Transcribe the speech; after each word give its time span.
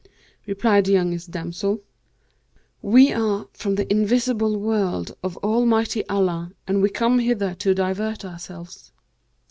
Replied 0.47 0.85
the 0.85 0.93
youngest 0.93 1.29
damsel, 1.29 1.83
'We 2.81 3.13
are 3.13 3.47
from 3.53 3.75
the 3.75 3.87
invisible 3.93 4.57
world 4.57 5.15
of 5.21 5.37
Almighty 5.43 6.03
Allah 6.09 6.53
and 6.65 6.81
we 6.81 6.89
come 6.89 7.19
hither 7.19 7.53
to 7.53 7.75
divert 7.75 8.25
ourselves.' 8.25 8.91